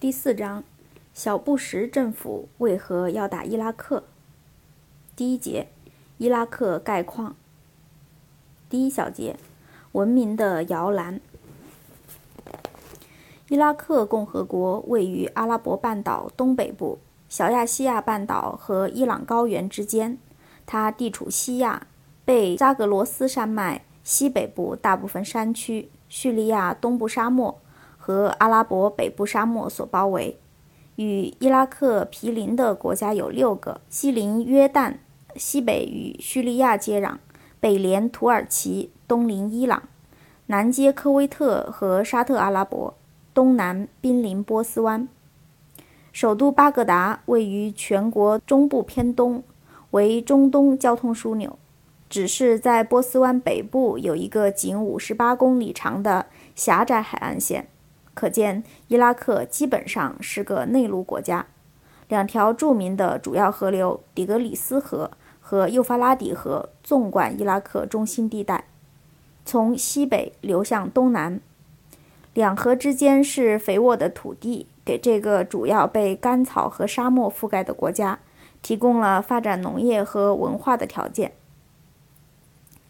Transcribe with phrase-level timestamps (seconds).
[0.00, 0.62] 第四章，
[1.12, 4.04] 小布什政府为何要打伊拉克？
[5.16, 5.66] 第一节，
[6.18, 7.34] 伊拉克概况。
[8.70, 9.36] 第一小节，
[9.90, 11.20] 文明的摇篮。
[13.48, 20.16] 伊拉克共和国位于阿拉伯半岛东北部，小亚细亚半岛和伊朗高原之间。
[20.64, 21.88] 它地处西亚，
[22.24, 27.60] 被扎格罗斯山脉西北部大部分山区、叙利亚东部沙漠。
[28.08, 30.38] 和阿拉伯北部沙漠所包围，
[30.96, 34.94] 与伊拉克毗邻的国家有六个：西邻约旦，
[35.36, 37.18] 西北与叙利亚接壤，
[37.60, 39.82] 北连土耳其，东邻伊朗，
[40.46, 42.94] 南接科威特和沙特阿拉伯，
[43.34, 45.06] 东南濒临波斯湾。
[46.10, 49.42] 首都巴格达位于全国中部偏东，
[49.90, 51.58] 为中东交通枢纽。
[52.08, 57.68] 只是在波斯湾北部有一个仅五十八公里长的狭窄海岸线。
[58.18, 61.46] 可见，伊拉克基本上是个内陆国家。
[62.08, 68.64] 两条著名的主要河流——底格里斯河和幼发拉底河——纵贯伊拉克中心地带，
[69.44, 71.40] 从西北流向东南。
[72.34, 78.18] 两河之间是肥沃的土地，给这个主要被干草和沙漠覆盖的国家
[78.60, 81.34] 提供了发展农业和文化的条件。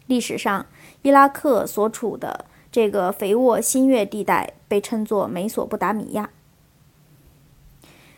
[0.07, 0.65] 历史上，
[1.03, 2.45] 伊拉克所处的。
[2.71, 6.29] 这个肥沃新月地带被称作美索不达米亚。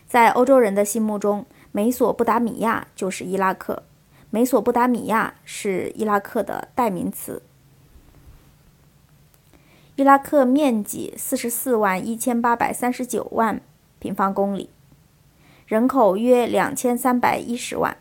[0.06, 3.82] 在欧洲人的心目中，美索不达米亚就是伊拉克。
[4.28, 7.42] 美索不达米亚是伊拉克的代名词。
[9.96, 13.60] 伊拉克面积四十四万一千八百三十九万
[13.98, 14.70] 平方公里，
[15.66, 17.96] 人口约两千三百一十万，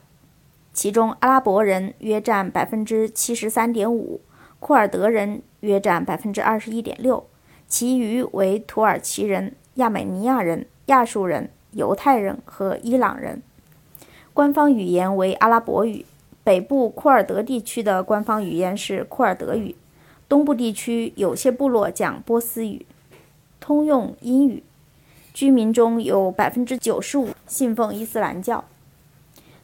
[0.74, 4.22] 其中阿拉伯人约占百分之七十三点五。
[4.60, 7.26] 库尔德人约占百分之二十一点六，
[7.67, 13.42] 其余为土耳其人、亚美尼亚人、亚述人、犹太人和伊朗人。
[14.34, 16.06] 官方语言为阿拉伯语。
[16.44, 19.76] 北部库尔德地区的官方语言是库尔德语，
[20.27, 22.83] 东部地区有些部落讲波斯语，
[23.60, 24.64] 通用英语。
[25.36, 28.66] 居民中有百分之九十五信奉伊斯兰教。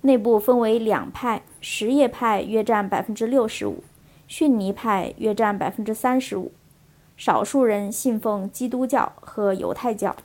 [0.01, 3.83] 内部分为两派，什叶派约占百分之六十五。
[4.27, 6.51] 逊尼派约占百分之三十五，
[7.15, 10.15] 少数人信奉基督教和犹太教。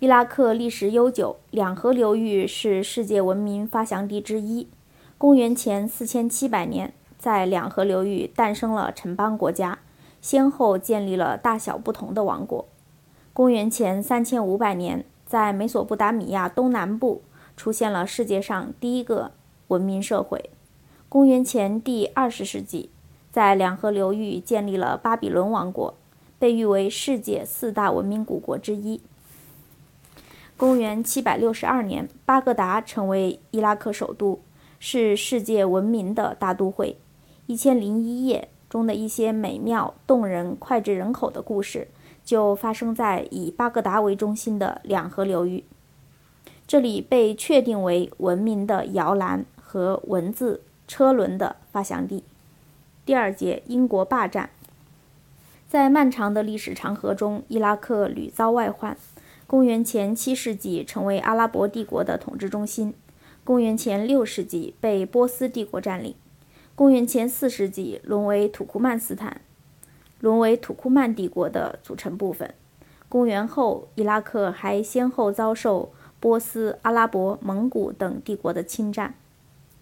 [0.00, 4.68] 伊拉克历史悠久，两河流域是世界文明发祥地之一。
[5.16, 9.78] 公元前四千七百年，在两河流域诞生了城邦国家，
[10.20, 12.66] 先后建立了大小不同的王国。
[13.32, 17.22] 公元前三千五百年，在美索不达米亚东南部
[17.56, 19.32] 出现了世界上第一个
[19.74, 20.50] 文明社会。
[21.08, 22.90] 公元前第二十世纪，
[23.32, 25.94] 在两河流域建立了巴比伦王国，
[26.38, 29.00] 被誉为世界四大文明古国之一。
[30.56, 34.38] 公元七百六十二年，巴格达成为伊拉克首都，
[34.78, 36.90] 是世界闻名的大都会。
[37.46, 41.88] 《一千零一夜》中的一些美妙、动人、脍炙人口的故事，
[42.24, 45.64] 就发生在以巴格达为中心的两河流域。
[46.64, 50.60] 这里被确定为文明的摇篮和文字。
[50.86, 52.22] 车轮的发祥地。
[53.06, 54.50] 第二节，英国霸占。
[55.66, 58.94] 在漫长的历史长河中，伊拉克屡遭外患。
[59.46, 62.92] 公元前七世纪成为阿拉伯帝国的统治中心。
[63.44, 66.14] 公元前六世纪被波斯帝国占领。
[66.74, 69.40] 公元前四世纪沦为土库曼斯坦，
[70.20, 72.52] 沦为土库曼帝国的组成部分。
[73.08, 75.90] 公元后，伊拉克还先后遭受
[76.20, 79.14] 波斯、阿拉伯、蒙古等帝国的侵占。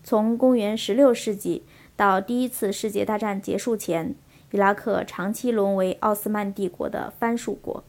[0.05, 1.63] 从公元16世纪
[1.97, 4.15] 到第一次世界大战结束前，
[4.51, 7.85] 伊拉克长期沦为奥斯曼帝国的藩属国。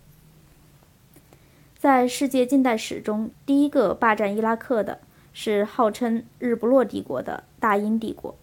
[1.78, 5.00] 在世界近代史中，第一个霸占伊拉克的
[5.34, 8.35] 是号称“日不落帝国”的大英帝国。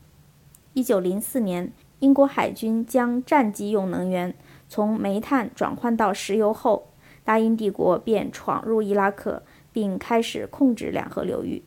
[0.75, 4.35] 1904年，英国海军将战机用能源
[4.69, 6.89] 从煤炭转换到石油后，
[7.25, 11.63] 大英帝国便闯入伊拉克，并开始控制两河流域。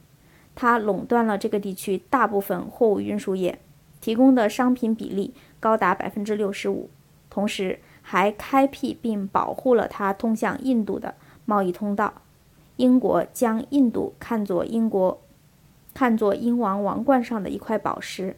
[0.55, 3.59] 它垄断了这个地区大部分货物运输业，
[3.99, 6.89] 提供的商品比例高达百分之六十五，
[7.29, 11.15] 同时还开辟并保护了它通向印度的
[11.45, 12.13] 贸易通道。
[12.77, 15.21] 英国将印度看作英国
[15.93, 18.35] 看作英王王冠上的一块宝石。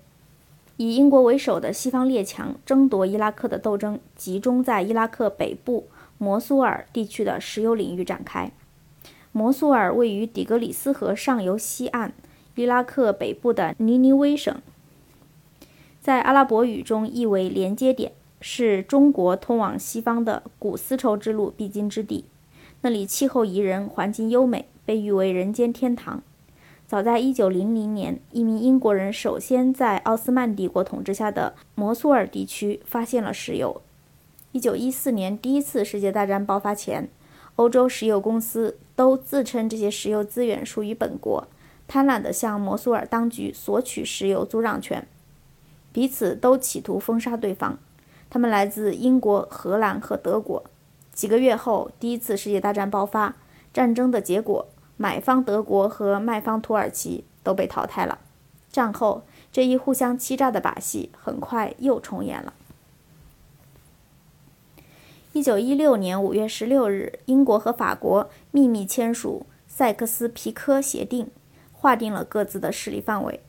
[0.77, 8.51] 以英国为首的西方列强争夺伊拉克的斗争，集中在伊拉克北部摩苏尔地区的石油领域展开。
[9.37, 12.13] 摩苏尔位于底格里斯河上游西岸，
[12.55, 14.55] 伊拉克北部的尼尼微省，
[15.99, 22.23] 在阿拉伯语中意为连接点，是中国通往西方的古丝绸之路必经之地。
[22.79, 26.23] 那里气候宜人，环境优美，被誉为人间天堂。
[26.87, 33.81] 早在1900年，一名英国人首先在奥斯曼帝国统治下的摩苏尔地区发现了石油。
[34.53, 37.09] 1914年第一次世界大战爆发前，
[37.55, 41.47] 欧洲石油公司都自称这些石油资源属于本国，
[41.87, 45.07] 贪婪地向摩苏尔当局索取石油租让权，
[45.93, 47.77] 彼此都企图封杀对方。
[48.29, 50.63] 他们来自英国、荷兰和德国。
[51.13, 53.35] 几个月后，第一次世界大战爆发，
[53.73, 54.67] 战争的结果。
[54.97, 58.19] 买方德国和卖方土耳其都被淘汰了。
[58.71, 62.53] 战后，这一互相欺诈的把戏很快又重演了。
[65.35, 71.25] 一九一六年五月十六日，英国和法国秘密签署《塞克斯皮科协定》，
[71.73, 73.41] 划定了各自的势力范围。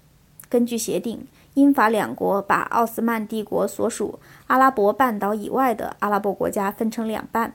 [0.48, 4.18] 根据协定，英法两国把奥斯曼帝国所属
[4.48, 7.54] 阿拉伯半岛以外的阿拉伯国家分成两半，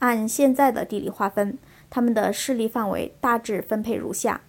[0.00, 1.56] 按现在的地理划分。
[1.88, 4.42] 他们的势力范围大致分配如下：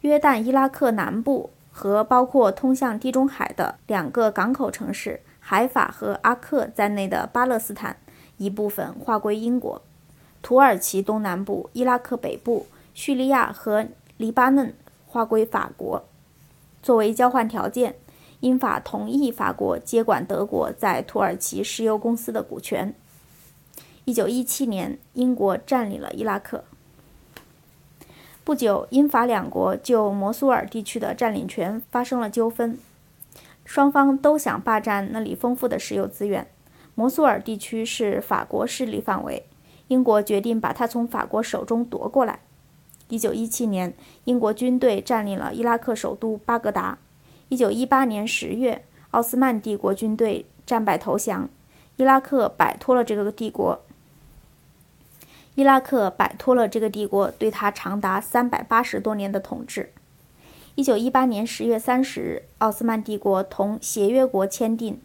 [0.00, 5.20] 约旦伊拉克南部和包括通向地中海的两个港口城市
[5.50, 7.96] 海法和阿克在内的巴勒斯坦
[8.36, 9.82] 一部分划归英国；
[10.42, 14.72] 土耳其东南部、伊拉克北部、叙利亚和黎巴嫩
[15.08, 16.04] 划归法国。
[16.84, 17.96] 作为交换条件，
[18.38, 22.94] 英法同意法国接管德国在土耳其石油公司的股权。
[24.04, 26.62] 一九一七年，英国占领了伊拉克。
[28.44, 32.78] 不久，英法两国就摩苏尔地区的占领权发生了纠纷，
[33.70, 36.44] 双方都想霸占那里丰富的石油资源。
[36.96, 39.44] 摩苏尔地区是法国势力范围，
[39.86, 42.40] 英国决定把它从法国手中夺过来。
[43.06, 43.94] 一九一七年，
[44.24, 46.98] 英国军队占领了伊拉克首都巴格达。
[47.48, 51.48] 一九一八年十月，奥斯曼帝国军队战败投降，
[51.94, 53.80] 伊拉克摆脱了这个帝国。
[55.54, 59.92] 伊拉克摆脱了这个帝国对他长达三百八十多年的统治。
[60.80, 64.98] 一九一八年十月三十日，奥斯曼帝国同协约国签订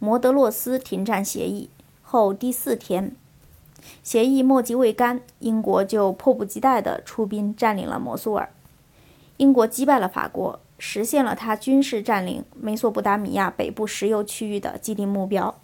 [0.00, 1.70] 摩德洛斯停战协议
[2.02, 3.14] 后第四天，
[4.02, 8.50] 协议墨迹未干，英国就迫不及待地出兵占领了摩苏尔。
[9.36, 15.60] 英国击败了法国，实现了他军事占领美索不达米亚北部石油区域的既定目标。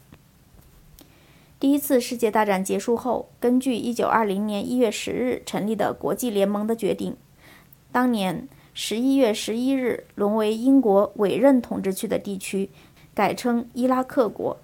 [1.59, 7.17] 第一次世界大战结束后，根据1920年1月10日成立的国际联盟的决定，
[7.91, 8.47] 当年
[8.77, 12.69] 11月11日沦为英国委任统治区的地区
[13.15, 14.59] 改称伊拉克国。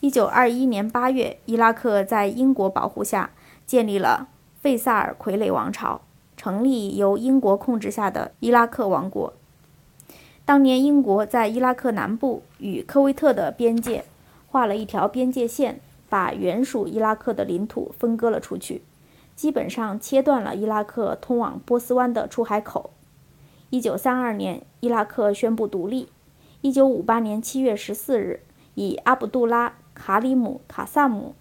[0.00, 3.30] 1921年8月，伊拉克在英国保护下
[3.64, 4.26] 建立了
[4.60, 6.00] 费萨尔傀儡王朝，
[6.36, 9.32] 成立由英国控制下的伊拉克王国。
[10.44, 14.04] 当年，英国在伊拉克南部与科威特的边界。
[14.48, 15.78] 画了一条边界线，
[16.08, 18.82] 把原属伊拉克的领土分割了出去，
[19.40, 22.90] 基本上切断了伊拉克通往波斯湾的出海口。
[23.70, 26.10] 一九三二年，伊拉克宣布独立。
[26.60, 28.42] 一九五八年七月十四日，
[28.74, 31.34] 以阿卜杜拉·卡里姆·卡萨姆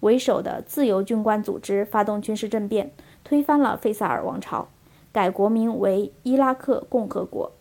[0.00, 2.90] 为首的自由军官组织发动军事政变，
[3.22, 4.68] 推翻了费萨尔王朝，
[5.12, 7.52] 改国名为伊拉克共和国。